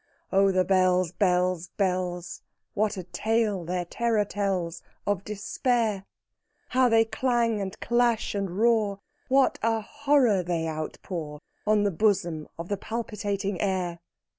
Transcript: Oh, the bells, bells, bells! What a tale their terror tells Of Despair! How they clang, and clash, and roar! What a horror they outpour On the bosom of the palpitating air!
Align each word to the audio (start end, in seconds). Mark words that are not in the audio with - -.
Oh, 0.31 0.51
the 0.51 0.65
bells, 0.65 1.11
bells, 1.11 1.67
bells! 1.77 2.41
What 2.73 2.97
a 2.97 3.03
tale 3.03 3.63
their 3.63 3.85
terror 3.85 4.25
tells 4.25 4.81
Of 5.05 5.23
Despair! 5.23 6.05
How 6.69 6.89
they 6.89 7.05
clang, 7.05 7.61
and 7.61 7.79
clash, 7.81 8.33
and 8.33 8.49
roar! 8.49 8.97
What 9.27 9.59
a 9.61 9.79
horror 9.81 10.41
they 10.41 10.67
outpour 10.67 11.39
On 11.67 11.83
the 11.83 11.91
bosom 11.91 12.47
of 12.57 12.67
the 12.67 12.77
palpitating 12.77 13.61
air! 13.61 13.99